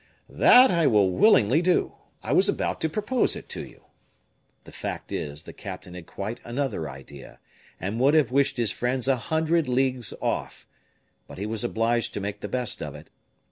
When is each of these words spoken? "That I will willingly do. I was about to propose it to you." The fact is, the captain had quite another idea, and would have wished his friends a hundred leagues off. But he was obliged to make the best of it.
"That 0.27 0.71
I 0.71 0.87
will 0.87 1.11
willingly 1.11 1.61
do. 1.61 1.93
I 2.23 2.33
was 2.33 2.49
about 2.49 2.81
to 2.81 2.89
propose 2.89 3.35
it 3.35 3.47
to 3.49 3.63
you." 3.63 3.83
The 4.63 4.71
fact 4.71 5.11
is, 5.11 5.43
the 5.43 5.53
captain 5.53 5.93
had 5.93 6.07
quite 6.07 6.39
another 6.43 6.89
idea, 6.89 7.39
and 7.79 7.99
would 7.99 8.15
have 8.15 8.31
wished 8.31 8.57
his 8.57 8.71
friends 8.71 9.07
a 9.07 9.15
hundred 9.15 9.69
leagues 9.69 10.11
off. 10.19 10.65
But 11.27 11.37
he 11.37 11.45
was 11.45 11.63
obliged 11.63 12.15
to 12.15 12.19
make 12.19 12.39
the 12.39 12.47
best 12.47 12.81
of 12.81 12.95
it. 12.95 13.11